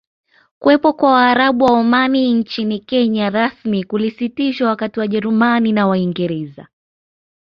Kuwepo 0.59 0.93
kwa 0.93 1.11
Waarabu 1.11 1.65
wa 1.65 1.71
Omani 1.79 2.33
nchini 2.33 2.79
Kenya 2.79 3.29
rasmi 3.29 3.83
kulisitishwa 3.83 4.67
wakati 4.69 4.99
Wajerumani 4.99 5.71
na 5.71 5.87
Waingereza 5.87 6.67